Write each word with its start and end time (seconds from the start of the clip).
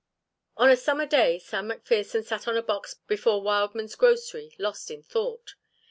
On 0.57 0.67
a 0.67 0.75
summer 0.75 1.05
day 1.05 1.37
Sam 1.37 1.67
McPherson 1.69 2.23
sat 2.25 2.47
on 2.47 2.57
a 2.57 2.63
box 2.63 2.95
before 3.05 3.39
Wildman's 3.43 3.93
grocery 3.93 4.55
lost 4.57 4.89
in 4.89 5.03
thought. 5.03 5.53